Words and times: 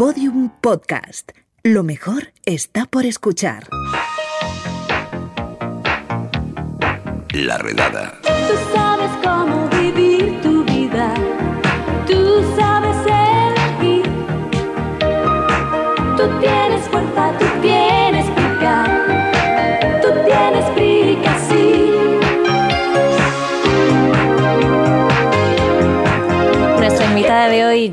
Podium 0.00 0.48
Podcast. 0.62 1.32
Lo 1.62 1.82
mejor 1.82 2.32
está 2.46 2.86
por 2.86 3.04
escuchar. 3.04 3.68
La 7.34 7.58
redada. 7.58 8.18
Tú 8.22 8.54
sabes 8.72 9.10
cómo 9.22 9.69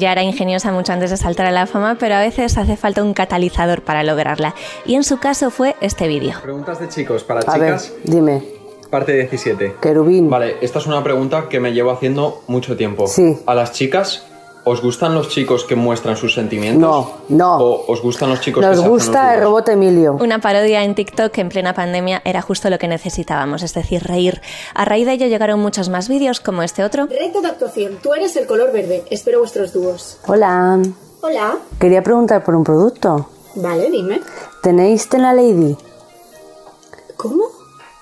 ya 0.07 0.13
era 0.13 0.23
ingeniosa 0.23 0.71
mucho 0.71 0.93
antes 0.93 1.09
de 1.09 1.17
saltar 1.17 1.47
a 1.47 1.51
la 1.51 1.67
fama, 1.67 1.97
pero 1.99 2.15
a 2.15 2.21
veces 2.21 2.57
hace 2.57 2.77
falta 2.77 3.03
un 3.03 3.13
catalizador 3.13 3.81
para 3.81 4.03
lograrla. 4.03 4.55
Y 4.85 4.95
en 4.95 5.03
su 5.03 5.17
caso 5.17 5.51
fue 5.51 5.75
este 5.81 6.07
vídeo. 6.07 6.39
Preguntas 6.41 6.79
de 6.79 6.87
chicos 6.87 7.25
para 7.25 7.41
A 7.41 7.57
ver, 7.57 7.75
chicas, 7.75 7.93
dime, 8.05 8.41
parte 8.89 9.11
17. 9.11 9.75
querubín. 9.81 10.29
Vale, 10.29 10.55
esta 10.61 10.79
es 10.79 10.87
una 10.87 11.03
pregunta 11.03 11.49
que 11.49 11.59
me 11.59 11.73
llevo 11.73 11.91
haciendo 11.91 12.41
mucho 12.47 12.77
tiempo. 12.77 13.05
Sí. 13.07 13.37
A 13.45 13.53
las 13.53 13.73
chicas, 13.73 14.26
¿os 14.67 14.81
gustan 14.81 15.15
los 15.15 15.29
chicos 15.29 15.63
que 15.63 15.75
muestran 15.75 16.17
sus 16.17 16.33
sentimientos? 16.33 16.81
No, 16.81 17.11
no. 17.29 17.57
¿O 17.57 17.91
os 17.91 18.01
gustan 18.01 18.29
los 18.29 18.41
chicos 18.41 18.61
que 18.61 18.67
Nos 18.67 18.77
los 18.77 18.87
gusta 18.87 19.35
el 19.35 19.41
robot 19.41 19.69
Emilio. 19.69 20.17
Una 20.19 20.39
parodia 20.39 20.83
en 20.83 20.95
TikTok 20.95 21.31
que 21.31 21.41
en 21.41 21.49
plena 21.49 21.73
pandemia 21.73 22.21
era 22.25 22.41
justo 22.41 22.69
lo 22.69 22.77
que 22.77 22.87
necesitábamos, 22.87 23.63
es 23.63 23.73
decir, 23.73 24.03
reír. 24.03 24.41
A 24.73 24.85
raíz 24.85 25.05
de 25.05 25.13
ello 25.13 25.27
llegaron 25.27 25.59
muchos 25.59 25.89
más 25.89 26.09
vídeos 26.09 26.39
como 26.39 26.63
este 26.63 26.83
otro. 26.83 27.07
Reto 27.07 27.41
de 27.41 27.47
actuación. 27.47 27.97
Tú 28.01 28.13
eres 28.13 28.35
el 28.35 28.45
color 28.45 28.71
verde. 28.71 29.03
Espero 29.09 29.39
vuestros 29.39 29.73
dúos. 29.73 30.19
Hola, 30.27 30.79
Hola. 31.21 31.57
quería 31.79 32.03
preguntar 32.03 32.43
por 32.43 32.55
un 32.55 32.63
producto. 32.63 33.29
Vale, 33.55 33.89
dime. 33.89 34.21
¿Tenéis 34.61 35.09
Tena 35.09 35.33
Lady? 35.33 35.75
¿Cómo? 37.15 37.56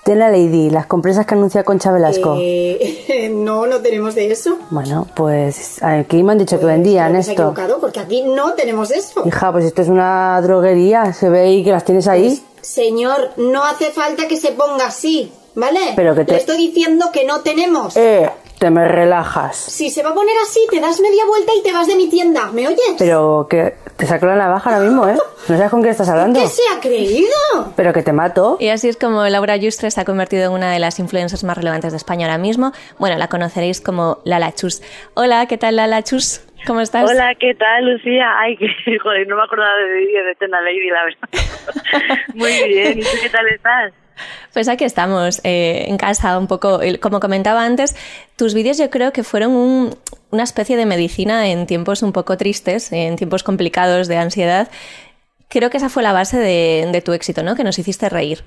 Tena 0.06 0.30
Lady, 0.30 0.70
las 0.70 0.86
compresas 0.86 1.26
que 1.26 1.34
anuncia 1.34 1.64
Concha 1.64 1.90
Velasco. 1.90 2.36
Eh, 2.40 3.28
no, 3.34 3.66
no 3.66 3.80
tenemos 3.80 4.14
de 4.14 4.30
eso. 4.30 4.56
Bueno, 4.70 5.04
pues 5.16 5.82
aquí 5.82 6.22
me 6.22 6.30
han 6.30 6.38
dicho 6.38 6.56
que 6.58 6.62
Pues, 6.62 6.74
vendían 6.74 7.12
que 7.14 7.18
esto. 7.18 7.32
equivocado 7.32 7.80
porque 7.80 7.98
aquí 7.98 8.22
no 8.22 8.52
tenemos 8.54 8.92
eso. 8.92 9.26
Hija, 9.26 9.50
pues 9.50 9.64
esto 9.64 9.82
es 9.82 9.88
una 9.88 10.40
droguería, 10.42 11.12
se 11.12 11.28
ve 11.28 11.40
ahí 11.40 11.64
que 11.64 11.72
las 11.72 11.84
tienes 11.84 12.06
ahí. 12.06 12.40
Señor, 12.60 13.30
no 13.36 13.64
hace 13.64 13.86
falta 13.86 14.28
que 14.28 14.36
se 14.36 14.52
ponga 14.52 14.86
así, 14.86 15.32
¿vale? 15.56 15.80
Pero 15.96 16.14
que 16.14 16.24
te- 16.24 16.32
Le 16.34 16.38
estoy 16.38 16.56
diciendo 16.58 17.06
que 17.12 17.24
no 17.24 17.40
tenemos. 17.40 17.96
Eh, 17.96 18.30
te 18.58 18.70
me 18.70 18.86
relajas. 18.86 19.56
Si 19.56 19.90
se 19.90 20.02
va 20.02 20.10
a 20.10 20.14
poner 20.14 20.34
así, 20.42 20.60
te 20.70 20.80
das 20.80 21.00
media 21.00 21.24
vuelta 21.26 21.52
y 21.58 21.62
te 21.62 21.72
vas 21.72 21.86
de 21.86 21.96
mi 21.96 22.08
tienda. 22.08 22.50
¿Me 22.52 22.66
oyes? 22.66 22.96
Pero 22.98 23.46
que 23.48 23.74
te 23.96 24.06
saco 24.06 24.26
la 24.26 24.36
navaja 24.36 24.70
ahora 24.70 24.84
mismo, 24.84 25.06
¿eh? 25.08 25.16
No 25.48 25.56
sabes 25.56 25.70
con 25.70 25.80
quién 25.80 25.92
estás 25.92 26.08
hablando. 26.08 26.40
¿Qué 26.40 26.48
se 26.48 26.62
ha 26.74 26.80
creído? 26.80 27.28
Pero 27.76 27.92
que 27.92 28.02
te 28.02 28.12
mato. 28.12 28.56
Y 28.58 28.68
así 28.68 28.88
es 28.88 28.96
como 28.96 29.24
Laura 29.26 29.56
Yustre 29.56 29.90
se 29.90 30.00
ha 30.00 30.04
convertido 30.04 30.46
en 30.46 30.52
una 30.52 30.72
de 30.72 30.78
las 30.78 30.98
influencers 30.98 31.44
más 31.44 31.56
relevantes 31.56 31.92
de 31.92 31.96
España 31.98 32.26
ahora 32.26 32.38
mismo. 32.38 32.72
Bueno, 32.98 33.18
la 33.18 33.28
conoceréis 33.28 33.80
como 33.80 34.18
Lala 34.24 34.52
Chus. 34.52 34.82
Hola, 35.14 35.46
¿qué 35.46 35.58
tal 35.58 35.76
Lala 35.76 36.02
Chus? 36.02 36.40
¿Cómo 36.66 36.80
estás? 36.80 37.08
Hola, 37.08 37.34
¿qué 37.38 37.54
tal, 37.54 37.84
Lucía? 37.84 38.26
Ay, 38.38 38.56
que 38.56 38.66
joder, 39.02 39.28
no 39.28 39.36
me 39.36 39.42
acordaba 39.44 39.76
de 39.76 40.22
de 40.22 40.34
Tena 40.38 40.60
Lady, 40.62 40.90
la 40.90 41.04
verdad. 41.04 42.18
Muy 42.34 42.68
bien, 42.68 42.98
¿y 42.98 43.02
tú 43.02 43.08
qué 43.22 43.28
tal 43.28 43.46
estás? 43.48 43.92
Pues 44.52 44.68
aquí 44.68 44.84
estamos, 44.84 45.40
eh, 45.44 45.84
en 45.88 45.96
casa 45.98 46.38
un 46.38 46.46
poco. 46.46 46.80
Como 47.00 47.20
comentaba 47.20 47.64
antes, 47.64 47.94
tus 48.36 48.54
vídeos 48.54 48.78
yo 48.78 48.90
creo 48.90 49.12
que 49.12 49.22
fueron 49.22 49.52
un- 49.52 49.94
una 50.30 50.42
especie 50.42 50.76
de 50.76 50.86
medicina 50.86 51.48
en 51.48 51.66
tiempos 51.66 52.02
un 52.02 52.12
poco 52.12 52.36
tristes, 52.36 52.92
en 52.92 53.16
tiempos 53.16 53.42
complicados 53.42 54.08
de 54.08 54.16
ansiedad. 54.16 54.68
Creo 55.48 55.70
que 55.70 55.76
esa 55.76 55.88
fue 55.88 56.02
la 56.02 56.12
base 56.12 56.38
de, 56.38 57.02
tu 57.04 57.12
éxito, 57.12 57.42
¿no? 57.42 57.54
Que 57.54 57.64
nos 57.64 57.78
hiciste 57.78 58.08
reír. 58.08 58.38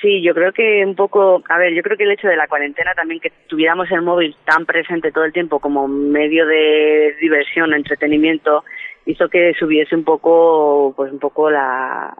Sí, 0.00 0.20
yo 0.20 0.34
creo 0.34 0.52
que 0.52 0.84
un 0.84 0.96
poco, 0.96 1.44
a 1.48 1.58
ver, 1.58 1.74
yo 1.74 1.82
creo 1.82 1.96
que 1.96 2.02
el 2.02 2.10
hecho 2.10 2.26
de 2.26 2.36
la 2.36 2.48
cuarentena 2.48 2.92
también 2.94 3.20
que 3.20 3.30
tuviéramos 3.48 3.88
el 3.92 4.02
móvil 4.02 4.34
tan 4.44 4.66
presente 4.66 5.12
todo 5.12 5.24
el 5.24 5.32
tiempo 5.32 5.60
como 5.60 5.86
medio 5.86 6.44
de 6.44 7.14
diversión, 7.20 7.72
entretenimiento, 7.72 8.64
hizo 9.06 9.28
que 9.28 9.52
subiese 9.56 9.94
un 9.94 10.02
poco, 10.02 10.92
pues 10.96 11.12
un 11.12 11.20
poco 11.20 11.50
la 11.50 12.12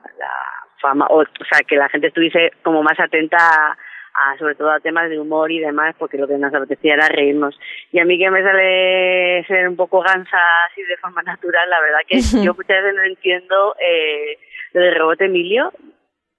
fama, 0.82 1.06
o, 1.09 1.20
o 1.20 1.44
sea, 1.48 1.60
que 1.66 1.76
la 1.76 1.88
gente 1.88 2.09
estuviese 2.09 2.53
como 2.62 2.82
más 2.82 2.98
atenta 3.00 3.38
a, 3.38 3.78
a, 4.15 4.38
sobre 4.38 4.54
todo 4.54 4.70
a 4.70 4.81
temas 4.81 5.09
de 5.09 5.19
humor 5.19 5.50
y 5.50 5.60
demás, 5.60 5.94
porque 5.98 6.19
lo 6.19 6.28
que 6.28 6.37
nos 6.37 6.53
apetecía 6.53 6.94
era 6.94 7.09
reírnos. 7.09 7.59
Y 7.93 8.00
a 8.00 8.04
mí 8.04 8.19
que 8.19 8.31
me 8.31 8.43
sale 8.43 9.44
ser 9.47 9.69
un 9.69 9.76
poco 9.76 10.00
gansa 10.00 10.38
así 10.71 10.82
de 10.82 10.97
forma 10.98 11.22
natural, 11.22 11.71
la 11.71 11.81
verdad 11.81 12.00
que 12.06 12.21
yo 12.44 12.54
muchas 12.54 12.82
veces 12.82 12.94
no 12.94 13.04
entiendo 13.04 13.75
eh, 13.81 14.38
lo 14.72 14.81
de 14.81 14.91
Rebote 14.91 15.25
Emilio, 15.26 15.72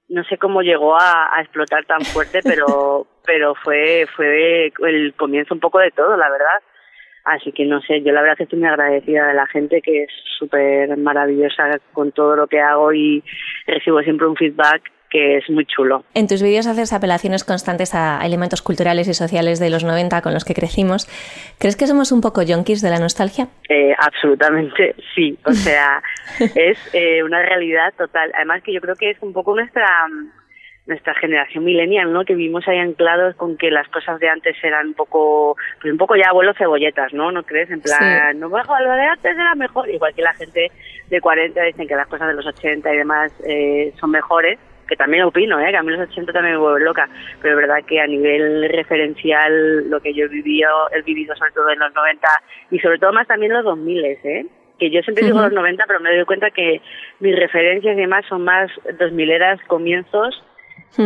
no 0.09 0.23
sé 0.25 0.37
cómo 0.37 0.61
llegó 0.61 0.95
a, 0.95 1.35
a 1.35 1.41
explotar 1.41 1.85
tan 1.85 2.01
fuerte, 2.01 2.41
pero 2.43 3.07
pero 3.25 3.55
fue 3.55 4.05
fue 4.15 4.71
el 4.83 5.13
comienzo 5.15 5.53
un 5.53 5.59
poco 5.59 5.79
de 5.79 5.91
todo, 5.91 6.15
la 6.17 6.29
verdad. 6.29 6.61
Así 7.25 7.51
que 7.53 7.65
no 7.65 7.81
sé, 7.81 8.01
yo 8.01 8.11
la 8.11 8.21
verdad 8.21 8.37
que 8.37 8.43
estoy 8.43 8.59
muy 8.59 8.67
agradecida 8.67 9.27
de 9.27 9.33
la 9.33 9.47
gente 9.47 9.81
que 9.81 10.03
es 10.03 10.09
súper 10.37 10.97
maravillosa 10.97 11.79
con 11.93 12.11
todo 12.11 12.35
lo 12.35 12.47
que 12.47 12.59
hago 12.59 12.91
y 12.93 13.23
recibo 13.65 14.01
siempre 14.01 14.27
un 14.27 14.35
feedback 14.35 14.91
que 15.13 15.37
es 15.37 15.49
muy 15.49 15.65
chulo. 15.65 16.03
En 16.15 16.27
tus 16.27 16.41
vídeos 16.41 16.65
haces 16.65 16.91
apelaciones 16.91 17.43
constantes 17.43 17.93
a 17.93 18.19
elementos 18.25 18.63
culturales 18.63 19.07
y 19.07 19.13
sociales 19.13 19.59
de 19.59 19.69
los 19.69 19.83
90 19.83 20.21
con 20.23 20.33
los 20.33 20.43
que 20.43 20.55
crecimos. 20.55 21.07
¿Crees 21.59 21.77
que 21.77 21.85
somos 21.85 22.11
un 22.11 22.19
poco 22.19 22.41
yonkis 22.41 22.81
de 22.81 22.89
la 22.89 22.99
nostalgia? 22.99 23.47
Eh, 23.69 23.93
absolutamente 23.99 24.95
sí, 25.13 25.37
o 25.45 25.51
sea, 25.53 26.01
es 26.55 26.79
eh, 26.93 27.23
una 27.23 27.43
realidad 27.43 27.93
total. 27.95 28.31
Además 28.35 28.63
que 28.63 28.73
yo 28.73 28.81
creo 28.81 28.95
que 28.95 29.11
es 29.11 29.17
un 29.21 29.33
poco 29.33 29.53
nuestra 29.53 29.85
nuestra 30.85 31.13
generación 31.15 31.63
millennial, 31.63 32.11
¿no? 32.11 32.25
Que 32.25 32.35
vivimos 32.35 32.67
ahí 32.67 32.77
anclados 32.77 33.35
con 33.35 33.57
que 33.57 33.71
las 33.71 33.87
cosas 33.87 34.19
de 34.19 34.27
antes 34.27 34.55
eran 34.63 34.87
un 34.87 34.93
poco, 34.93 35.55
pues 35.81 35.91
un 35.91 35.97
poco 35.97 36.15
ya 36.15 36.29
abuelo 36.29 36.53
cebolletas, 36.57 37.13
¿no? 37.13 37.31
¿No 37.31 37.43
crees? 37.43 37.71
En 37.71 37.81
plan, 37.81 38.37
no 38.39 38.49
bajo, 38.49 38.77
lo 38.79 38.91
de 38.91 39.05
antes 39.05 39.33
era 39.33 39.55
mejor. 39.55 39.89
Igual 39.89 40.13
que 40.13 40.21
la 40.21 40.33
gente 40.33 40.71
de 41.09 41.21
40 41.21 41.61
dicen 41.63 41.87
que 41.87 41.95
las 41.95 42.07
cosas 42.07 42.27
de 42.27 42.33
los 42.33 42.45
80 42.45 42.93
y 42.93 42.97
demás 42.97 43.31
eh, 43.45 43.93
son 43.97 44.11
mejores, 44.11 44.59
que 44.87 44.97
también 44.97 45.23
opino, 45.23 45.57
¿eh? 45.61 45.71
Que 45.71 45.77
a 45.77 45.83
mí 45.83 45.91
los 45.91 46.09
80 46.09 46.33
también 46.33 46.55
me 46.55 46.61
vuelven 46.61 46.83
loca, 46.83 47.07
pero 47.41 47.53
es 47.53 47.65
verdad 47.65 47.85
que 47.87 48.01
a 48.01 48.07
nivel 48.07 48.69
referencial 48.69 49.89
lo 49.89 50.01
que 50.01 50.13
yo 50.13 50.25
he 50.25 50.27
vivido, 50.27 50.69
he 50.91 51.01
vivido 51.01 51.33
sobre 51.37 51.51
todo 51.53 51.69
en 51.69 51.79
los 51.79 51.93
90 51.93 52.27
y 52.71 52.79
sobre 52.79 52.99
todo 52.99 53.13
más 53.13 53.27
también 53.27 53.53
en 53.53 53.57
los 53.59 53.65
2000, 53.65 54.05
¿eh? 54.05 54.45
Que 54.77 54.89
yo 54.89 55.01
siempre 55.01 55.23
digo 55.23 55.39
los 55.39 55.53
90, 55.53 55.85
pero 55.87 56.01
me 56.01 56.13
doy 56.13 56.25
cuenta 56.25 56.51
que 56.51 56.81
mis 57.21 57.35
referencias 57.37 57.95
y 57.95 58.01
demás 58.01 58.25
son 58.27 58.43
más 58.43 58.69
2000 58.99 59.31
eras, 59.31 59.61
comienzos, 59.67 60.43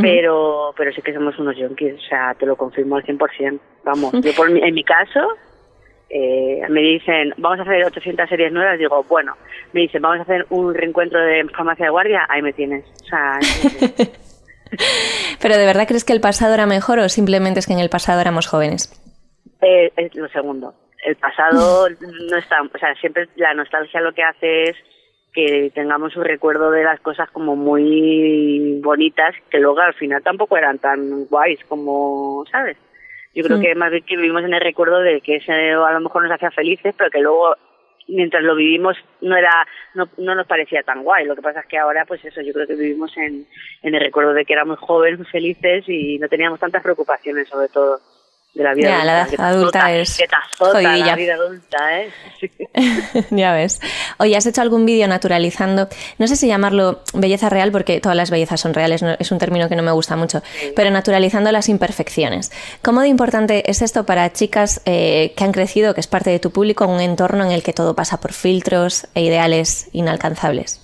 Pero 0.01 0.73
pero 0.75 0.91
sí 0.91 1.01
que 1.01 1.13
somos 1.13 1.37
unos 1.39 1.55
yonkis, 1.57 1.93
o 1.93 2.07
sea, 2.09 2.33
te 2.37 2.45
lo 2.45 2.55
confirmo 2.57 2.97
al 2.97 3.03
100%. 3.03 3.59
Vamos, 3.85 4.11
yo 4.21 4.33
por 4.35 4.51
mi- 4.51 4.61
en 4.61 4.73
mi 4.73 4.83
caso, 4.83 5.21
eh, 6.09 6.61
me 6.69 6.81
dicen, 6.81 7.33
vamos 7.37 7.59
a 7.59 7.61
hacer 7.61 7.85
800 7.85 8.27
series 8.27 8.51
nuevas, 8.51 8.77
digo, 8.77 9.01
bueno, 9.07 9.35
me 9.71 9.81
dicen, 9.81 10.01
vamos 10.01 10.19
a 10.19 10.23
hacer 10.23 10.45
un 10.49 10.73
reencuentro 10.73 11.19
de 11.21 11.45
farmacia 11.55 11.85
de 11.85 11.91
guardia, 11.91 12.25
ahí 12.29 12.41
me 12.41 12.51
tienes. 12.53 12.83
O 13.01 13.05
sea. 13.05 13.39
¿Pero 15.41 15.55
de 15.57 15.65
verdad 15.65 15.87
crees 15.87 16.03
que 16.03 16.13
el 16.13 16.19
pasado 16.21 16.53
era 16.53 16.65
mejor 16.65 16.99
o 16.99 17.07
simplemente 17.09 17.59
es 17.59 17.67
que 17.67 17.73
en 17.73 17.79
el 17.79 17.89
pasado 17.89 18.19
éramos 18.19 18.47
jóvenes? 18.47 18.91
Eh, 19.61 19.91
es 19.95 20.13
lo 20.15 20.27
segundo. 20.29 20.73
El 21.05 21.15
pasado 21.15 21.87
no 21.89 22.37
está, 22.37 22.61
o 22.61 22.77
sea, 22.77 22.93
siempre 22.95 23.27
la 23.37 23.53
nostalgia 23.53 24.01
lo 24.01 24.11
que 24.13 24.23
hace 24.23 24.63
es 24.63 24.75
que 25.37 25.71
tengamos 25.75 26.15
un 26.15 26.23
recuerdo 26.23 26.71
de 26.71 26.83
las 26.83 26.99
cosas 26.99 27.29
como 27.29 27.55
muy 27.55 28.79
bonitas, 28.81 29.35
que 29.51 29.59
luego 29.59 29.79
al 29.79 29.93
final 29.93 30.23
tampoco 30.23 30.57
eran 30.57 30.79
tan 30.79 31.25
guays 31.25 31.63
como, 31.65 32.43
¿sabes? 32.51 32.75
Yo 33.35 33.43
creo 33.43 33.59
Mm. 33.59 33.61
que 33.61 33.75
más 33.75 33.91
bien 33.91 34.03
que 34.03 34.17
vivimos 34.17 34.43
en 34.43 34.55
el 34.55 34.61
recuerdo 34.61 34.99
de 34.99 35.21
que 35.21 35.35
ese 35.35 35.51
a 35.73 35.91
lo 35.91 35.99
mejor 35.99 36.23
nos 36.23 36.31
hacía 36.31 36.49
felices, 36.49 36.95
pero 36.97 37.11
que 37.11 37.19
luego 37.21 37.55
mientras 38.07 38.41
lo 38.41 38.55
vivimos 38.55 38.97
no 39.21 39.37
era 39.37 39.67
no, 39.93 40.09
no 40.17 40.33
nos 40.33 40.47
parecía 40.47 40.81
tan 40.81 41.03
guay. 41.03 41.27
Lo 41.27 41.35
que 41.35 41.43
pasa 41.43 41.59
es 41.59 41.67
que 41.67 41.77
ahora, 41.77 42.05
pues 42.07 42.25
eso, 42.25 42.41
yo 42.41 42.51
creo 42.51 42.65
que 42.65 42.73
vivimos 42.75 43.15
en, 43.17 43.45
en 43.83 43.93
el 43.93 44.01
recuerdo 44.01 44.33
de 44.33 44.43
que 44.43 44.53
éramos 44.53 44.79
jóvenes, 44.79 45.29
felices 45.29 45.83
y 45.87 46.17
no 46.17 46.27
teníamos 46.29 46.59
tantas 46.59 46.81
preocupaciones, 46.81 47.47
sobre 47.47 47.67
todo 47.67 47.99
de 48.57 48.63
la 48.63 48.73
vida 48.73 48.89
Ya, 48.89 49.05
la 49.05 49.21
edad 49.21 49.39
adulta 49.39 49.93
es 49.93 50.17
que 50.17 50.27
te 50.27 50.35
la 51.05 51.15
vida 51.15 51.33
adulta, 51.35 52.01
¿eh? 52.01 52.09
Sí. 52.39 52.51
ya 53.35 53.53
ves. 53.53 53.79
Oye, 54.19 54.35
has 54.35 54.45
hecho 54.45 54.61
algún 54.61 54.85
vídeo 54.85 55.07
naturalizando, 55.07 55.87
no 56.17 56.27
sé 56.27 56.35
si 56.35 56.47
llamarlo 56.47 57.01
belleza 57.13 57.49
real, 57.49 57.71
porque 57.71 57.99
todas 58.01 58.15
las 58.17 58.31
bellezas 58.31 58.59
son 58.59 58.73
reales, 58.73 59.01
no- 59.03 59.15
es 59.19 59.31
un 59.31 59.37
término 59.37 59.69
que 59.69 59.75
no 59.75 59.83
me 59.83 59.91
gusta 59.91 60.15
mucho, 60.15 60.41
pero 60.75 60.89
naturalizando 60.91 61.51
las 61.51 61.69
imperfecciones. 61.69 62.51
¿Cómo 62.81 63.01
de 63.01 63.07
importante 63.07 63.69
es 63.69 63.81
esto 63.81 64.05
para 64.05 64.31
chicas 64.33 64.81
eh, 64.85 65.33
que 65.37 65.43
han 65.43 65.51
crecido, 65.51 65.93
que 65.93 66.01
es 66.01 66.07
parte 66.07 66.29
de 66.29 66.39
tu 66.39 66.51
público, 66.51 66.83
en 66.85 66.89
un 66.91 67.01
entorno 67.01 67.45
en 67.45 67.51
el 67.51 67.63
que 67.63 67.73
todo 67.73 67.95
pasa 67.95 68.19
por 68.19 68.33
filtros 68.33 69.07
e 69.15 69.21
ideales 69.23 69.89
inalcanzables? 69.93 70.81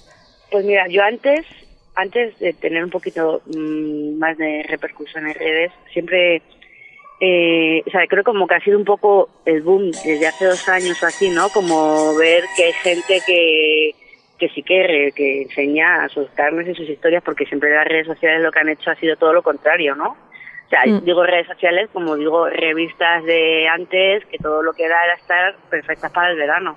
Pues 0.52 0.64
mira, 0.66 0.88
yo 0.88 1.02
antes, 1.02 1.46
antes 1.96 2.38
de 2.40 2.54
tener 2.54 2.84
un 2.84 2.90
poquito 2.92 3.42
mm, 3.48 4.18
más 4.20 4.38
de 4.38 4.64
repercusión 4.70 5.28
en 5.28 5.34
redes, 5.34 5.72
siempre, 5.92 6.42
eh, 7.26 7.82
o 7.88 7.90
sea, 7.90 8.06
creo 8.06 8.22
como 8.26 8.46
que 8.48 8.56
ha 8.56 8.60
sido 8.60 8.78
un 8.78 8.84
poco 8.84 9.30
el 9.46 9.62
boom 9.62 9.92
desde 9.92 10.28
hace 10.28 10.44
dos 10.44 10.68
años 10.68 11.02
o 11.02 11.06
así, 11.06 11.30
¿no? 11.30 11.48
Como 11.48 12.14
ver 12.18 12.44
que 12.58 12.66
hay 12.66 12.74
gente 12.74 13.22
que, 13.26 13.92
que 14.38 14.50
sí 14.50 14.62
que, 14.62 15.14
que 15.16 15.44
enseña 15.44 16.10
sus 16.10 16.30
carnes 16.32 16.68
y 16.68 16.76
sus 16.76 16.90
historias, 16.90 17.24
porque 17.24 17.46
siempre 17.46 17.74
las 17.74 17.88
redes 17.88 18.08
sociales 18.08 18.42
lo 18.42 18.52
que 18.52 18.60
han 18.60 18.68
hecho 18.68 18.92
ha 18.92 18.96
sido 18.96 19.16
todo 19.16 19.32
lo 19.32 19.42
contrario, 19.42 19.96
¿no? 19.96 20.10
O 20.66 20.70
sea, 20.70 20.82
Mm. 20.86 21.06
digo 21.06 21.24
redes 21.24 21.48
sociales 21.48 21.90
como 21.94 22.18
digo 22.18 22.50
revistas 22.50 23.24
de 23.24 23.70
antes, 23.70 24.26
que 24.26 24.38
todo 24.40 24.62
lo 24.62 24.74
que 24.74 24.84
era 24.84 25.06
era 25.06 25.14
estar 25.14 25.56
perfectas 25.70 26.12
para 26.12 26.32
el 26.32 26.38
verano. 26.38 26.76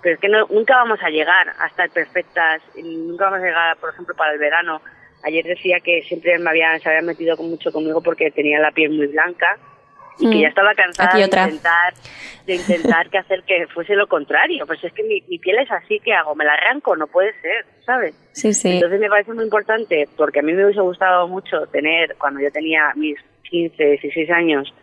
Pero 0.00 0.14
es 0.14 0.20
que 0.20 0.28
no, 0.28 0.46
nunca 0.48 0.76
vamos 0.76 1.00
a 1.02 1.10
llegar 1.10 1.48
a 1.58 1.66
estar 1.66 1.90
perfectas, 1.90 2.62
nunca 2.76 3.24
vamos 3.24 3.40
a 3.40 3.46
llegar, 3.46 3.76
por 3.78 3.90
ejemplo, 3.90 4.14
para 4.14 4.32
el 4.32 4.38
verano. 4.38 4.80
Ayer 5.24 5.44
decía 5.44 5.80
que 5.80 6.02
siempre 6.02 6.38
me 6.38 6.50
había, 6.50 6.78
se 6.78 6.88
había 6.88 7.02
metido 7.02 7.36
con 7.36 7.50
mucho 7.50 7.72
conmigo 7.72 8.00
porque 8.00 8.30
tenía 8.30 8.60
la 8.60 8.70
piel 8.70 8.90
muy 8.90 9.08
blanca 9.08 9.58
y 10.18 10.30
que 10.30 10.36
Mm. 10.36 10.40
ya 10.40 10.48
estaba 10.48 10.74
cansada 10.74 11.14
de 11.16 11.24
intentar, 11.24 11.94
de 12.46 12.54
intentar 12.54 13.08
que 13.10 13.18
hacer 13.18 13.42
que 13.44 13.66
fuese 13.68 13.94
lo 13.94 14.06
contrario. 14.06 14.66
Pues 14.66 14.82
es 14.84 14.92
que 14.92 15.02
mi, 15.02 15.22
mi 15.28 15.38
piel 15.38 15.58
es 15.58 15.70
así, 15.70 16.00
que 16.00 16.12
hago? 16.12 16.34
Me 16.34 16.44
la 16.44 16.54
arranco, 16.54 16.96
no 16.96 17.06
puede 17.06 17.32
ser, 17.40 17.64
¿sabes? 17.84 18.14
Sí, 18.32 18.52
sí. 18.52 18.72
Entonces 18.74 19.00
me 19.00 19.08
parece 19.08 19.32
muy 19.32 19.44
importante, 19.44 20.08
porque 20.16 20.40
a 20.40 20.42
mí 20.42 20.52
me 20.52 20.64
hubiese 20.64 20.80
gustado 20.80 21.28
mucho 21.28 21.66
tener, 21.72 22.16
cuando 22.16 22.40
yo 22.40 22.50
tenía 22.50 22.92
mis 22.96 23.18
15, 23.50 23.82
16 23.82 24.30
años, 24.30 24.74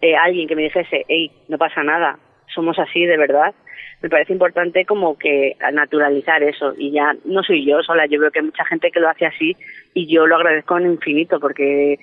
eh, 0.00 0.16
alguien 0.16 0.46
que 0.48 0.56
me 0.56 0.62
dijese, 0.64 1.04
hey, 1.08 1.30
no 1.48 1.56
pasa 1.58 1.82
nada, 1.82 2.18
somos 2.54 2.78
así 2.78 3.04
de 3.06 3.16
verdad. 3.16 3.54
Me 4.02 4.10
parece 4.10 4.34
importante 4.34 4.84
como 4.84 5.16
que 5.16 5.56
naturalizar 5.72 6.42
eso. 6.42 6.74
Y 6.76 6.90
ya 6.92 7.14
no 7.24 7.42
soy 7.42 7.64
yo 7.64 7.82
sola, 7.82 8.04
yo 8.04 8.20
veo 8.20 8.30
que 8.30 8.40
hay 8.40 8.44
mucha 8.44 8.64
gente 8.66 8.90
que 8.90 9.00
lo 9.00 9.08
hace 9.08 9.24
así 9.24 9.56
y 9.94 10.06
yo 10.12 10.26
lo 10.26 10.36
agradezco 10.36 10.76
en 10.76 10.86
infinito 10.92 11.40
porque 11.40 11.98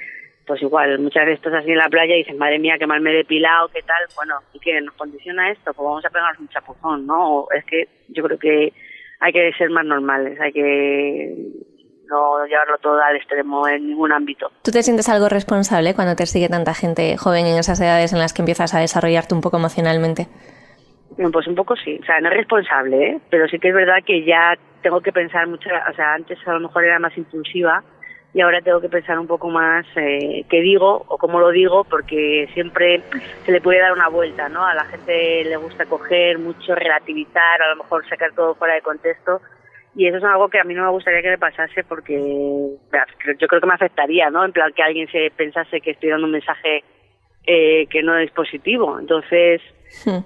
pues 0.52 0.64
igual, 0.64 1.00
muchas 1.00 1.26
veces 1.26 1.38
estás 1.38 1.54
así 1.54 1.72
en 1.72 1.78
la 1.78 1.88
playa 1.88 2.14
y 2.14 2.24
dices, 2.24 2.36
madre 2.36 2.60
mía, 2.60 2.76
qué 2.78 2.86
mal 2.86 3.00
me 3.00 3.12
he 3.12 3.16
depilado, 3.16 3.70
qué 3.70 3.82
tal. 3.84 4.04
Bueno, 4.18 4.36
¿y 4.52 4.60
qué 4.60 4.82
nos 4.82 4.94
condiciona 4.96 5.50
esto? 5.50 5.74
Pues 5.74 5.86
vamos 5.86 6.04
a 6.04 6.10
pegarnos 6.10 6.42
un 6.42 6.50
chapuzón, 6.50 7.08
¿no? 7.08 7.36
O 7.36 7.52
Es 7.54 7.64
que 7.64 7.88
yo 8.10 8.22
creo 8.22 8.38
que 8.38 8.74
hay 9.22 9.32
que 9.32 9.54
ser 9.58 9.70
más 9.70 9.86
normales, 9.86 10.38
hay 10.42 10.52
que 10.52 11.38
no 12.10 12.46
llevarlo 12.46 12.78
todo 12.80 13.02
al 13.02 13.16
extremo 13.16 13.66
en 13.66 13.88
ningún 13.88 14.12
ámbito. 14.12 14.52
¿Tú 14.62 14.72
te 14.72 14.84
sientes 14.84 15.08
algo 15.08 15.30
responsable 15.30 15.96
cuando 15.96 16.18
te 16.18 16.26
sigue 16.26 16.50
tanta 16.50 16.74
gente 16.74 17.16
joven 17.16 17.46
en 17.46 17.58
esas 17.58 17.80
edades 17.80 18.12
en 18.12 18.20
las 18.20 18.34
que 18.34 18.42
empiezas 18.42 18.74
a 18.74 18.82
desarrollarte 18.82 19.34
un 19.34 19.40
poco 19.40 19.56
emocionalmente? 19.56 20.28
Pues 21.16 21.48
un 21.48 21.56
poco 21.56 21.78
sí, 21.78 21.98
o 21.98 22.06
sea, 22.06 22.20
no 22.20 22.28
es 22.28 22.36
responsable, 22.36 23.08
¿eh? 23.08 23.20
pero 23.30 23.48
sí 23.48 23.58
que 23.58 23.70
es 23.70 23.74
verdad 23.74 24.04
que 24.06 24.26
ya 24.26 24.58
tengo 24.82 25.00
que 25.00 25.14
pensar 25.14 25.48
mucho, 25.48 25.70
o 25.90 25.94
sea, 25.94 26.16
antes 26.16 26.38
a 26.46 26.52
lo 26.52 26.60
mejor 26.60 26.84
era 26.84 27.00
más 27.00 27.18
impulsiva 27.18 27.82
y 28.34 28.42
ahora 28.42 28.62
tengo 28.62 28.80
que 28.80 28.90
pensar 28.90 29.20
un 29.20 29.28
poco 29.28 29.50
más 29.50 29.86
eh, 29.96 30.46
qué 30.50 30.62
digo 30.62 31.06
o 31.08 31.18
cómo 31.18 31.40
lo 31.40 31.50
digo, 31.50 31.84
porque 31.84 32.50
siempre 32.54 33.02
se 33.46 33.52
le 33.52 33.62
puede 33.62 33.80
dar 33.80 33.92
una 33.92 34.08
vuelta, 34.08 34.48
¿no? 34.50 34.66
A 34.66 34.74
la 34.74 34.86
gente 34.86 35.44
le 35.44 35.58
gusta 35.58 35.86
coger 35.86 36.40
mucho, 36.40 36.74
relativizar, 36.76 37.62
a 37.62 37.70
lo 37.70 37.84
mejor 37.84 38.08
sacar 38.08 38.32
todo 38.34 38.56
fuera 38.56 38.76
de 38.76 38.82
contexto 38.82 39.42
y 39.96 40.08
eso 40.08 40.18
es 40.18 40.24
algo 40.24 40.48
que 40.48 40.60
a 40.60 40.64
mí 40.64 40.74
no 40.74 40.86
me 40.86 40.92
gustaría 40.92 41.22
que 41.22 41.32
me 41.32 41.38
pasase 41.38 41.84
porque 41.84 42.14
yo 42.18 43.48
creo 43.48 43.62
que 43.62 43.68
me 43.68 43.74
afectaría, 43.74 44.30
¿no? 44.30 44.46
En 44.46 44.54
plan 44.54 44.72
que 44.74 44.84
alguien 44.84 45.10
se 45.12 45.32
pensase 45.36 45.82
que 45.82 45.92
estoy 45.92 46.10
dando 46.10 46.28
un 46.28 46.32
mensaje 46.32 46.84
eh, 47.46 47.88
que 47.88 48.02
no 48.02 48.18
es 48.18 48.32
positivo. 48.32 48.98
Entonces, 48.98 49.62
Hmm. 50.06 50.24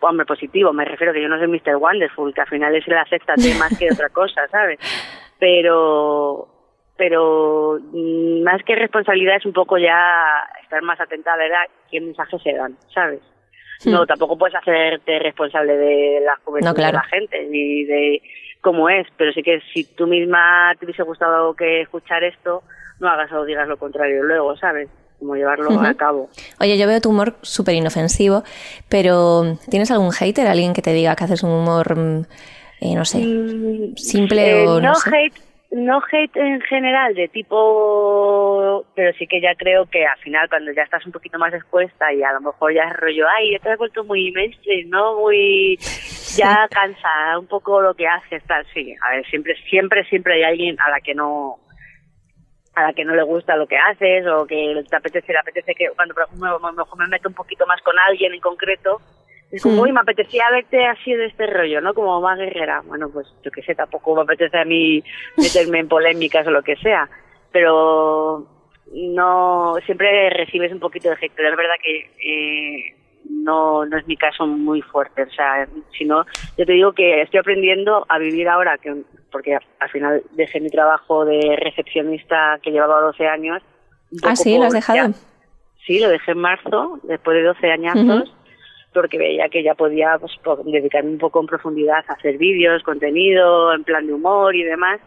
hombre, 0.00 0.26
positivo, 0.26 0.72
me 0.72 0.84
refiero 0.84 1.12
que 1.12 1.22
yo 1.22 1.28
no 1.28 1.38
soy 1.38 1.46
Mr. 1.48 1.76
Wonderful, 1.76 2.34
que 2.34 2.40
al 2.40 2.48
final 2.48 2.74
es 2.74 2.86
el 2.86 2.98
acéptate 2.98 3.54
más 3.54 3.76
que 3.78 3.90
otra 3.90 4.08
cosa, 4.08 4.46
¿sabes? 4.48 4.78
Pero, 5.38 6.48
pero 6.96 7.78
más 8.44 8.62
que 8.64 8.74
responsabilidad 8.76 9.36
es 9.36 9.46
un 9.46 9.52
poco 9.52 9.78
ya 9.78 9.98
estar 10.62 10.82
más 10.82 11.00
atenta 11.00 11.32
a 11.34 11.36
ver 11.36 11.52
a 11.52 11.66
qué 11.90 12.00
mensajes 12.00 12.40
se 12.42 12.52
dan, 12.52 12.76
¿sabes? 12.94 13.20
No, 13.86 14.02
Hmm. 14.04 14.06
tampoco 14.06 14.38
puedes 14.38 14.54
hacerte 14.54 15.18
responsable 15.18 15.76
de 15.76 16.20
la 16.24 16.36
juventud 16.44 16.68
No, 16.68 16.74
claro. 16.74 16.98
de 16.98 17.02
la 17.02 17.08
gente 17.08 17.46
ni 17.50 17.84
de 17.84 18.22
cómo 18.60 18.88
es, 18.88 19.06
pero 19.18 19.32
sí 19.32 19.42
que 19.42 19.60
si 19.74 19.84
tú 19.84 20.06
misma 20.06 20.72
te 20.78 20.86
hubiese 20.86 21.02
gustado 21.02 21.54
que 21.54 21.82
escuchar 21.82 22.22
esto, 22.24 22.62
no 23.00 23.08
hagas 23.08 23.30
o 23.32 23.44
digas 23.44 23.68
lo 23.68 23.76
contrario 23.76 24.22
luego, 24.22 24.56
¿sabes? 24.56 24.88
Como 25.18 25.34
llevarlo 25.36 25.70
a 25.80 25.94
cabo. 25.94 26.28
Oye, 26.60 26.78
yo 26.78 26.86
veo 26.86 27.00
tu 27.00 27.10
humor 27.10 27.34
súper 27.42 27.74
inofensivo, 27.74 28.42
pero 28.88 29.56
¿tienes 29.70 29.90
algún 29.90 30.12
hater? 30.12 30.46
¿Alguien 30.46 30.72
que 30.72 30.82
te 30.82 30.92
diga 30.92 31.14
que 31.16 31.24
haces 31.24 31.42
un 31.42 31.50
humor, 31.50 31.96
mm, 31.98 32.20
eh, 32.80 32.94
no 32.94 33.04
sé, 33.04 33.18
Mm, 33.18 33.96
simple 33.96 34.50
eh, 34.62 34.66
o 34.66 34.80
no, 34.80 34.88
no 34.88 34.94
sé? 34.94 35.10
hate 35.10 35.34
no 35.74 36.00
hate 36.10 36.36
en 36.36 36.60
general 36.62 37.14
de 37.14 37.28
tipo 37.28 38.84
pero 38.94 39.12
sí 39.18 39.26
que 39.26 39.40
ya 39.40 39.54
creo 39.56 39.86
que 39.86 40.06
al 40.06 40.18
final 40.18 40.48
cuando 40.48 40.72
ya 40.72 40.82
estás 40.82 41.04
un 41.04 41.12
poquito 41.12 41.38
más 41.38 41.52
expuesta 41.52 42.12
y 42.12 42.22
a 42.22 42.32
lo 42.32 42.40
mejor 42.40 42.72
ya 42.72 42.84
es 42.84 42.96
rollo 42.96 43.26
ay 43.36 43.52
ya 43.52 43.58
te 43.58 43.70
has 43.70 43.78
vuelto 43.78 44.04
muy 44.04 44.30
mainstream 44.30 44.88
no 44.88 45.18
muy 45.18 45.76
ya 46.36 46.68
cansa 46.70 47.38
un 47.38 47.46
poco 47.48 47.80
lo 47.80 47.94
que 47.94 48.06
haces 48.06 48.44
tal 48.44 48.64
sí 48.72 48.94
a 49.02 49.16
ver 49.16 49.26
siempre 49.26 49.56
siempre 49.68 50.04
siempre 50.04 50.34
hay 50.34 50.42
alguien 50.44 50.76
a 50.80 50.90
la 50.90 51.00
que 51.00 51.14
no 51.14 51.58
a 52.76 52.82
la 52.82 52.92
que 52.92 53.04
no 53.04 53.14
le 53.14 53.22
gusta 53.22 53.56
lo 53.56 53.66
que 53.66 53.76
haces 53.76 54.26
o 54.26 54.46
que 54.46 54.82
te 54.88 54.96
apetece, 54.96 55.32
le 55.32 55.38
apetece 55.38 55.74
que 55.74 55.88
cuando 55.94 56.14
por 56.14 56.24
ejemplo 56.24 56.58
me, 56.60 56.72
mejor 56.72 56.98
me 56.98 57.08
meto 57.08 57.28
un 57.28 57.34
poquito 57.34 57.66
más 57.66 57.80
con 57.82 57.94
alguien 58.08 58.34
en 58.34 58.40
concreto, 58.40 59.00
es 59.50 59.62
como, 59.62 59.76
Mm. 59.76 59.80
uy, 59.80 59.92
me 59.92 60.00
apetecía 60.00 60.50
verte 60.50 60.84
así 60.86 61.12
de 61.12 61.26
este 61.26 61.46
rollo, 61.46 61.80
¿no? 61.80 61.94
Como 61.94 62.20
más 62.20 62.38
guerrera. 62.38 62.82
Bueno, 62.86 63.08
pues 63.12 63.26
yo 63.44 63.50
qué 63.50 63.62
sé, 63.62 63.74
tampoco 63.74 64.14
me 64.16 64.22
apetece 64.22 64.58
a 64.58 64.64
mí 64.64 65.02
meterme 65.36 65.78
en 65.80 65.88
polémicas 65.88 66.46
o 66.46 66.50
lo 66.50 66.62
que 66.62 66.76
sea, 66.76 67.08
pero 67.52 68.46
no, 68.92 69.74
siempre 69.86 70.30
recibes 70.30 70.72
un 70.72 70.80
poquito 70.80 71.08
de 71.08 71.16
hate, 71.20 71.32
pero 71.34 71.50
es 71.50 71.56
verdad 71.56 71.74
que 71.82 72.10
eh, 72.22 72.96
no, 73.30 73.86
no 73.86 73.96
es 73.96 74.06
mi 74.06 74.16
caso 74.16 74.46
muy 74.46 74.82
fuerte, 74.82 75.22
o 75.22 75.30
sea, 75.30 75.66
si 75.96 76.04
no, 76.04 76.24
yo 76.58 76.66
te 76.66 76.72
digo 76.72 76.92
que 76.92 77.22
estoy 77.22 77.40
aprendiendo 77.40 78.04
a 78.08 78.18
vivir 78.18 78.48
ahora, 78.48 78.76
que 78.78 78.94
porque 79.32 79.56
al 79.80 79.88
final 79.90 80.22
dejé 80.32 80.60
mi 80.60 80.68
trabajo 80.70 81.24
de 81.24 81.56
recepcionista 81.60 82.58
que 82.62 82.70
llevaba 82.70 83.00
12 83.00 83.26
años. 83.26 83.62
Ah, 84.22 84.36
sí, 84.36 84.56
lo 84.58 84.64
has 84.64 84.72
dejado. 84.72 84.96
ya- 85.08 85.14
Sí, 85.86 85.98
lo 85.98 86.08
dejé 86.08 86.32
en 86.32 86.38
marzo, 86.38 86.98
después 87.02 87.36
de 87.36 87.42
12 87.42 87.70
añazos, 87.70 88.32
porque 88.94 89.18
veía 89.18 89.48
que 89.48 89.62
ya 89.62 89.74
podía 89.74 90.18
pues, 90.18 90.32
dedicarme 90.64 91.10
un 91.10 91.18
poco 91.18 91.40
en 91.40 91.46
profundidad 91.46 92.04
a 92.08 92.12
hacer 92.14 92.38
vídeos, 92.38 92.82
contenido, 92.82 93.74
en 93.74 93.84
plan 93.84 94.06
de 94.06 94.14
humor 94.14 94.54
y 94.54 94.62
demás. 94.62 95.00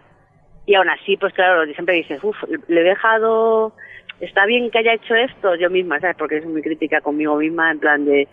Y 0.66 0.76
aún 0.76 0.90
así, 0.90 1.18
pues 1.18 1.34
claro, 1.34 1.66
siempre 1.74 1.96
dices, 1.96 2.20
uff, 2.22 2.36
le 2.68 2.82
he 2.82 2.84
dejado, 2.84 3.74
está 4.20 4.46
bien 4.46 4.70
que 4.70 4.80
haya 4.80 4.94
hecho 4.94 5.16
esto 5.16 5.56
yo 5.56 5.70
misma, 5.70 6.00
¿sabes? 6.00 6.18
Porque 6.18 6.38
es 6.38 6.46
muy 6.46 6.62
crítica 6.62 7.00
conmigo 7.02 7.38
misma, 7.38 7.72
en 7.72 7.80
plan 7.80 8.06
de, 8.06 8.28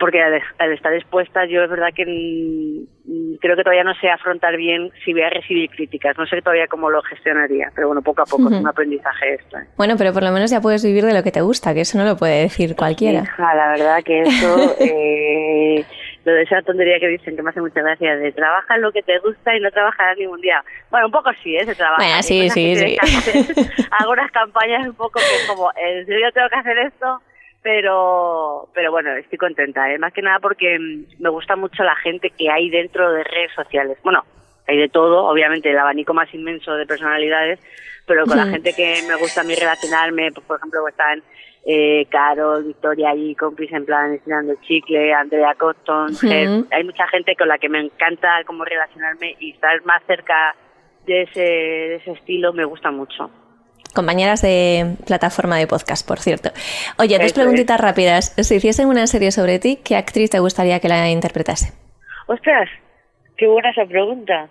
porque 0.00 0.20
al, 0.20 0.42
al 0.58 0.72
estar 0.72 0.92
expuesta 0.94 1.44
yo 1.44 1.62
es 1.62 1.70
verdad 1.70 1.90
que 1.94 2.04
mm, 2.06 3.36
creo 3.40 3.54
que 3.54 3.62
todavía 3.62 3.84
no 3.84 3.94
sé 3.94 4.08
afrontar 4.08 4.56
bien 4.56 4.90
si 5.04 5.12
voy 5.12 5.22
a 5.22 5.30
recibir 5.30 5.70
críticas, 5.70 6.16
no 6.18 6.26
sé 6.26 6.40
todavía 6.42 6.66
cómo 6.66 6.90
lo 6.90 7.02
gestionaría, 7.02 7.70
pero 7.74 7.88
bueno, 7.88 8.02
poco 8.02 8.22
a 8.22 8.24
poco 8.24 8.48
es 8.48 8.58
un 8.58 8.66
aprendizaje 8.66 9.34
esto. 9.34 9.58
¿eh? 9.58 9.66
Bueno, 9.76 9.94
pero 9.98 10.12
por 10.12 10.22
lo 10.22 10.32
menos 10.32 10.50
ya 10.50 10.60
puedes 10.60 10.84
vivir 10.84 11.04
de 11.04 11.14
lo 11.14 11.22
que 11.22 11.30
te 11.30 11.42
gusta, 11.42 11.74
que 11.74 11.82
eso 11.82 11.98
no 11.98 12.04
lo 12.04 12.16
puede 12.16 12.40
decir 12.42 12.74
cualquiera. 12.74 13.20
Hija, 13.20 13.54
la 13.54 13.68
verdad 13.72 14.02
que 14.02 14.22
eso, 14.22 14.76
eh, 14.80 15.84
lo 16.24 16.32
de 16.32 16.42
esa 16.42 16.62
tontería 16.62 16.98
que 16.98 17.08
dicen 17.08 17.36
que 17.36 17.42
me 17.42 17.50
hace 17.50 17.60
mucha 17.60 17.82
gracia, 17.82 18.16
de 18.16 18.32
trabaja 18.32 18.76
en 18.76 18.80
lo 18.80 18.92
que 18.92 19.02
te 19.02 19.18
gusta 19.18 19.54
y 19.54 19.60
no 19.60 19.70
trabajarás 19.70 20.16
ningún 20.16 20.40
día. 20.40 20.64
Bueno, 20.90 21.06
un 21.06 21.12
poco 21.12 21.30
sí, 21.42 21.56
¿eh? 21.56 21.66
Se 21.66 21.74
trabaja. 21.74 22.02
Bueno, 22.02 22.22
sí, 22.22 22.48
sí, 22.48 22.74
sí. 22.74 22.96
Hago 23.90 24.12
unas 24.12 24.30
campañas 24.32 24.86
un 24.86 24.94
poco 24.94 25.20
que 25.20 25.36
es 25.36 25.46
como, 25.46 25.70
¿en 25.76 26.06
serio 26.06 26.32
tengo 26.32 26.48
que 26.48 26.56
hacer 26.56 26.78
esto? 26.78 27.20
Pero, 27.62 28.68
pero 28.74 28.90
bueno, 28.90 29.10
estoy 29.16 29.38
contenta, 29.38 29.92
¿eh? 29.92 29.98
Más 29.98 30.12
que 30.12 30.22
nada 30.22 30.38
porque 30.40 30.78
mm, 30.78 31.22
me 31.22 31.28
gusta 31.28 31.56
mucho 31.56 31.82
la 31.84 31.94
gente 31.96 32.30
que 32.30 32.50
hay 32.50 32.70
dentro 32.70 33.12
de 33.12 33.22
redes 33.24 33.52
sociales. 33.54 33.98
Bueno, 34.02 34.24
hay 34.66 34.78
de 34.78 34.88
todo, 34.88 35.26
obviamente 35.26 35.70
el 35.70 35.78
abanico 35.78 36.14
más 36.14 36.32
inmenso 36.32 36.74
de 36.74 36.86
personalidades, 36.86 37.60
pero 38.06 38.24
con 38.24 38.38
la 38.38 38.46
gente 38.46 38.72
que 38.72 39.02
me 39.06 39.14
gusta 39.16 39.42
a 39.42 39.44
mí 39.44 39.54
relacionarme, 39.54 40.32
pues, 40.32 40.46
por 40.46 40.56
ejemplo, 40.58 40.88
están 40.88 41.22
eh, 41.66 42.06
Carol, 42.10 42.64
Victoria 42.64 43.14
y 43.14 43.34
compis 43.34 43.70
en 43.72 43.84
plan 43.84 44.14
estirando 44.14 44.52
el 44.52 44.60
chicle, 44.62 45.12
Andrea 45.12 45.54
Ujú. 45.60 46.26
Ger- 46.26 46.66
hay 46.70 46.84
mucha 46.84 47.06
gente 47.08 47.36
con 47.36 47.48
la 47.48 47.58
que 47.58 47.68
me 47.68 47.80
encanta 47.80 48.42
cómo 48.46 48.64
relacionarme 48.64 49.36
y 49.38 49.52
estar 49.52 49.84
más 49.84 50.02
cerca 50.06 50.54
de 51.06 51.22
ese, 51.22 51.40
de 51.40 51.94
ese 51.96 52.12
estilo 52.12 52.52
me 52.54 52.64
gusta 52.64 52.90
mucho. 52.90 53.30
Compañeras 53.94 54.42
de 54.42 54.96
plataforma 55.06 55.56
de 55.56 55.66
podcast, 55.66 56.06
por 56.06 56.18
cierto. 56.18 56.50
Oye, 56.98 57.18
dos 57.18 57.32
preguntitas 57.32 57.80
rápidas. 57.80 58.34
Si 58.36 58.56
hiciesen 58.56 58.88
una 58.88 59.06
serie 59.06 59.32
sobre 59.32 59.58
ti, 59.58 59.80
¿qué 59.84 59.96
actriz 59.96 60.30
te 60.30 60.38
gustaría 60.38 60.80
que 60.80 60.88
la 60.88 61.10
interpretase? 61.10 61.72
Ostras, 62.26 62.68
qué 63.36 63.46
buena 63.46 63.70
esa 63.70 63.86
pregunta. 63.86 64.48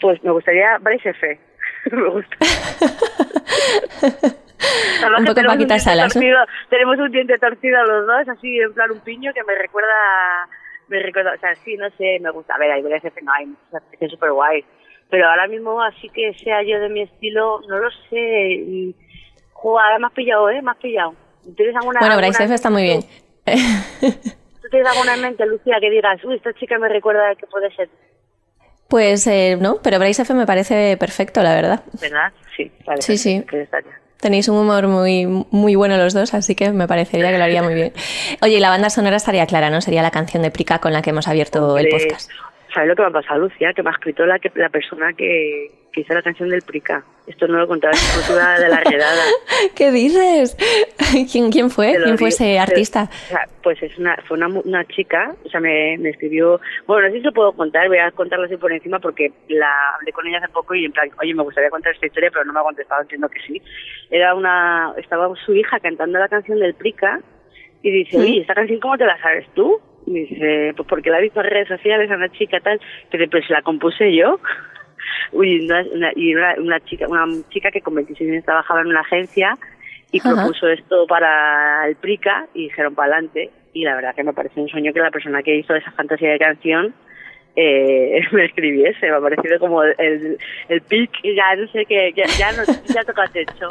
Pues 0.00 0.22
me 0.24 0.32
gustaría 0.32 0.78
Bryce 0.78 1.10
F. 1.10 1.38
me 1.92 2.08
gusta. 2.08 2.36
Un 5.18 5.24
que 5.24 5.34
poco 5.34 5.46
Paquita 5.46 5.78
Salas, 5.78 6.12
Tenemos 6.68 6.98
un 6.98 7.10
diente 7.10 7.38
torcido 7.38 7.82
los 7.84 8.06
dos, 8.06 8.28
así 8.28 8.58
en 8.58 8.72
plan 8.74 8.90
un 8.90 9.00
piño 9.00 9.32
que 9.32 9.42
me 9.44 9.54
recuerda, 9.54 9.88
me 10.88 11.00
recuerda, 11.00 11.32
o 11.34 11.38
sea, 11.38 11.54
sí, 11.56 11.76
no 11.76 11.88
sé, 11.90 12.18
me 12.20 12.30
gusta. 12.30 12.54
A 12.54 12.58
ver, 12.58 12.70
hay 12.70 12.82
Bryce 12.82 13.08
F. 13.08 13.20
no 13.22 13.32
hay 13.32 13.54
actrices 13.72 14.10
súper 14.10 14.32
guay. 14.32 14.64
Pero 15.10 15.28
ahora 15.28 15.48
mismo, 15.48 15.82
así 15.82 16.08
que 16.08 16.32
sea 16.34 16.62
yo 16.62 16.78
de 16.80 16.88
mi 16.88 17.02
estilo, 17.02 17.60
no 17.68 17.78
lo 17.78 17.90
sé. 18.08 18.52
Y, 18.52 18.94
jo, 19.52 19.78
ahora 19.78 19.98
me 19.98 20.06
has 20.06 20.12
pillado, 20.12 20.48
¿eh? 20.50 20.62
Me 20.62 20.70
has 20.70 20.76
pillado. 20.76 21.14
¿Tienes 21.56 21.74
alguna, 21.76 22.00
Bueno, 22.00 22.14
alguna 22.14 22.28
Bryce 22.28 22.44
F 22.44 22.54
está 22.54 22.70
muy 22.70 22.82
bien. 22.82 23.00
¿Tú 23.02 24.68
tienes 24.70 24.88
alguna 24.88 25.14
en 25.14 25.22
mente, 25.22 25.44
Lucía, 25.46 25.78
que 25.80 25.90
digas, 25.90 26.22
uy, 26.24 26.36
esta 26.36 26.52
chica 26.54 26.78
me 26.78 26.88
recuerda 26.88 27.34
que 27.34 27.46
puede 27.46 27.74
ser? 27.74 27.88
Pues 28.88 29.26
eh, 29.28 29.56
no, 29.58 29.80
pero 29.82 29.98
Brace 29.98 30.22
F 30.22 30.34
me 30.34 30.46
parece 30.46 30.96
perfecto, 30.96 31.42
la 31.42 31.54
verdad. 31.54 31.84
¿Verdad? 32.00 32.32
Sí, 32.56 32.70
vale. 32.84 33.00
Sí, 33.00 33.16
sí. 33.16 33.44
que. 33.48 33.68
Tenéis 34.20 34.48
un 34.48 34.58
humor 34.58 34.86
muy, 34.86 35.26
muy 35.50 35.76
bueno 35.76 35.96
los 35.96 36.12
dos, 36.12 36.34
así 36.34 36.54
que 36.54 36.72
me 36.72 36.86
parecería 36.86 37.30
que 37.30 37.38
lo 37.38 37.44
haría 37.44 37.62
muy 37.62 37.72
bien. 37.72 37.92
Oye, 38.42 38.56
y 38.56 38.60
la 38.60 38.68
banda 38.68 38.90
sonora 38.90 39.16
estaría 39.16 39.46
clara, 39.46 39.70
¿no? 39.70 39.80
Sería 39.80 40.02
la 40.02 40.10
canción 40.10 40.42
de 40.42 40.50
Prica 40.50 40.78
con 40.78 40.92
la 40.92 41.00
que 41.00 41.10
hemos 41.10 41.26
abierto 41.26 41.78
el 41.78 41.88
podcast. 41.88 42.30
¿Sabes 42.72 42.88
lo 42.88 42.96
que 42.96 43.02
me 43.02 43.08
ha 43.08 43.12
pasado, 43.12 43.40
Lucía? 43.40 43.72
Que 43.72 43.82
me 43.82 43.90
ha 43.90 43.92
escrito 43.92 44.26
la, 44.26 44.38
que, 44.38 44.50
la 44.54 44.68
persona 44.68 45.12
que, 45.12 45.70
que 45.92 46.00
hizo 46.00 46.14
la 46.14 46.22
canción 46.22 46.48
del 46.48 46.62
Prica. 46.62 47.04
Esto 47.26 47.46
no 47.46 47.58
lo 47.58 47.68
contaba 47.68 47.92
en 47.92 48.20
cultura 48.20 48.58
de 48.58 48.68
la 48.68 48.80
redada. 48.80 49.22
¿Qué 49.76 49.90
dices? 49.90 50.56
¿Quién, 51.32 51.50
quién 51.50 51.70
fue? 51.70 51.96
¿Quién 52.02 52.18
fue 52.18 52.28
ese 52.28 52.58
artista? 52.58 53.08
o 53.10 53.28
sea, 53.28 53.48
pues 53.62 53.82
es 53.82 53.96
una, 53.98 54.16
fue 54.26 54.36
una, 54.36 54.48
una 54.48 54.84
chica, 54.86 55.34
o 55.44 55.48
sea, 55.48 55.60
me, 55.60 55.96
me 55.98 56.10
escribió, 56.10 56.60
bueno, 56.86 57.08
no 57.08 57.12
sé 57.12 57.18
si 57.18 57.24
lo 57.24 57.32
puedo 57.32 57.52
contar, 57.52 57.88
voy 57.88 57.98
a 57.98 58.10
contarlo 58.12 58.46
así 58.46 58.56
por 58.56 58.72
encima 58.72 58.98
porque 58.98 59.32
la 59.48 59.94
hablé 59.96 60.12
con 60.12 60.26
ella 60.26 60.38
hace 60.38 60.48
poco 60.48 60.74
y 60.74 60.84
en 60.84 60.92
plan, 60.92 61.10
oye, 61.20 61.34
me 61.34 61.42
gustaría 61.42 61.70
contar 61.70 61.92
esta 61.94 62.06
historia, 62.06 62.30
pero 62.32 62.44
no 62.44 62.52
me 62.52 62.60
ha 62.60 62.64
contestado, 62.64 63.02
entiendo 63.02 63.28
que 63.28 63.40
sí. 63.40 63.62
Era 64.10 64.34
una, 64.34 64.94
estaba 64.96 65.32
su 65.44 65.54
hija 65.54 65.78
cantando 65.80 66.18
la 66.18 66.28
canción 66.28 66.58
del 66.58 66.74
Prica 66.74 67.20
y 67.82 67.90
dice, 67.90 68.18
oye, 68.18 68.40
¿esta 68.40 68.54
canción 68.54 68.80
cómo 68.80 68.96
te 68.98 69.06
la 69.06 69.20
sabes 69.20 69.46
tú? 69.54 69.80
Dice, 70.06 70.72
pues 70.76 70.88
porque 70.88 71.10
la 71.10 71.18
he 71.18 71.22
visto 71.22 71.40
en 71.40 71.50
redes 71.50 71.68
sociales 71.68 72.10
a 72.10 72.16
una 72.16 72.30
chica 72.30 72.58
tal, 72.60 72.80
pero 73.10 73.28
pues 73.30 73.48
la 73.50 73.62
compuse 73.62 74.14
yo. 74.14 74.40
Uy, 75.32 75.64
una, 75.64 75.82
una- 75.92 76.12
y 76.16 76.34
una, 76.34 76.54
una 76.58 76.80
chica, 76.80 77.06
una 77.08 77.26
chica 77.50 77.70
que 77.70 77.80
con 77.80 77.94
26 77.94 78.30
años 78.30 78.44
trabajaba 78.44 78.80
en 78.80 78.88
una 78.88 79.00
agencia 79.00 79.56
y 80.12 80.18
Ajá. 80.18 80.34
propuso 80.34 80.68
esto 80.68 81.06
para 81.06 81.86
el 81.86 81.96
Prica 81.96 82.46
y 82.54 82.64
dijeron 82.64 82.94
para 82.94 83.12
adelante. 83.12 83.50
Y 83.72 83.84
la 83.84 83.94
verdad 83.94 84.14
que 84.16 84.24
me 84.24 84.32
parece 84.32 84.60
un 84.60 84.68
sueño 84.68 84.92
que 84.92 84.98
la 85.00 85.10
persona 85.12 85.42
que 85.42 85.54
hizo 85.56 85.74
esa 85.76 85.92
fantasía 85.92 86.30
de 86.32 86.38
canción 86.38 86.92
eh, 87.60 88.20
me 88.32 88.46
escribiese. 88.46 89.06
Me 89.10 89.16
ha 89.16 89.20
parecido 89.20 89.58
como 89.58 89.82
el, 89.82 90.38
el 90.68 90.80
pic, 90.82 91.10
ya 91.22 91.56
no 91.56 91.70
sé 91.70 91.84
qué, 91.86 92.12
ya, 92.16 92.24
ya, 92.38 92.52
no, 92.52 92.62
ya 92.86 93.04
toca 93.04 93.24
techo. 93.32 93.68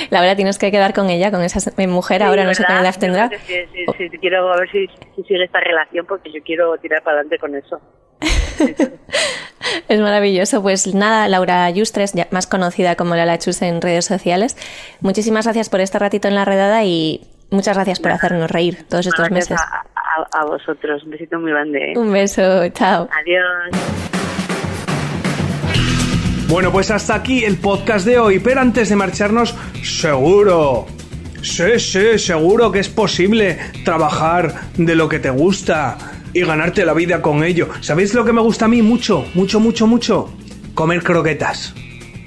Laura, 0.10 0.36
tienes 0.36 0.58
que 0.58 0.70
quedar 0.70 0.94
con 0.94 1.10
ella, 1.10 1.30
con 1.30 1.42
esa 1.42 1.58
eh, 1.76 1.86
mujer, 1.86 2.22
ahora 2.22 2.44
no 2.44 2.54
sé 2.54 2.64
qué 2.64 2.72
¿verdad? 2.72 2.90
edad 2.90 3.00
tendrá. 3.00 3.28
Sí, 3.28 3.54
sí, 3.98 4.08
sí, 4.08 4.18
quiero 4.18 4.52
a 4.52 4.56
ver 4.56 4.70
si, 4.70 4.86
si 5.16 5.22
sigue 5.24 5.44
esta 5.44 5.60
relación 5.60 6.06
porque 6.06 6.30
yo 6.32 6.42
quiero 6.44 6.76
tirar 6.78 7.02
para 7.02 7.20
adelante 7.20 7.38
con 7.38 7.54
eso. 7.56 7.80
Es 9.88 10.00
maravilloso. 10.00 10.62
Pues 10.62 10.94
nada, 10.94 11.28
Laura 11.28 11.68
Yustres, 11.70 12.14
más 12.30 12.46
conocida 12.46 12.94
como 12.96 13.14
Lala 13.14 13.38
Chus 13.38 13.62
en 13.62 13.80
redes 13.80 14.04
sociales, 14.04 14.56
muchísimas 15.00 15.46
gracias 15.46 15.70
por 15.70 15.80
este 15.80 15.98
ratito 15.98 16.28
en 16.28 16.34
la 16.34 16.44
redada 16.44 16.84
y 16.84 17.26
muchas 17.50 17.76
gracias 17.76 18.00
por 18.00 18.12
hacernos 18.12 18.50
reír 18.50 18.86
todos 18.88 19.06
estos 19.06 19.30
meses. 19.30 19.58
A, 19.60 19.84
a- 20.16 20.40
a 20.40 20.44
vosotros. 20.44 21.02
Un 21.04 21.10
besito 21.10 21.38
muy 21.38 21.50
grande. 21.50 21.92
¿eh? 21.92 21.98
Un 21.98 22.12
beso, 22.12 22.68
chao. 22.70 23.08
Adiós. 23.20 23.82
Bueno, 26.48 26.70
pues 26.70 26.90
hasta 26.90 27.14
aquí 27.14 27.44
el 27.44 27.56
podcast 27.56 28.04
de 28.06 28.18
hoy, 28.18 28.38
pero 28.38 28.60
antes 28.60 28.90
de 28.90 28.96
marcharnos, 28.96 29.54
seguro, 29.82 30.86
sí, 31.40 31.78
sí, 31.78 32.18
seguro 32.18 32.70
que 32.70 32.80
es 32.80 32.90
posible 32.90 33.58
trabajar 33.86 34.52
de 34.76 34.94
lo 34.94 35.08
que 35.08 35.18
te 35.18 35.30
gusta 35.30 35.96
y 36.34 36.42
ganarte 36.42 36.84
la 36.84 36.92
vida 36.92 37.22
con 37.22 37.42
ello. 37.42 37.68
¿Sabéis 37.80 38.12
lo 38.12 38.24
que 38.26 38.32
me 38.34 38.42
gusta 38.42 38.66
a 38.66 38.68
mí 38.68 38.82
mucho, 38.82 39.24
mucho, 39.34 39.60
mucho, 39.60 39.86
mucho? 39.86 40.30
Comer 40.74 41.02
croquetas. 41.02 41.74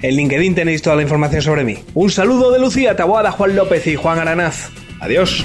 En 0.02 0.14
LinkedIn 0.16 0.54
tenéis 0.56 0.82
toda 0.82 0.96
la 0.96 1.02
información 1.02 1.42
sobre 1.42 1.62
mí. 1.64 1.78
Un 1.94 2.10
saludo 2.10 2.50
de 2.50 2.58
Lucía 2.58 2.96
Taboada, 2.96 3.30
Juan 3.30 3.54
López 3.54 3.86
y 3.86 3.94
Juan 3.96 4.18
Aranaz. 4.18 4.70
Adiós. 5.00 5.44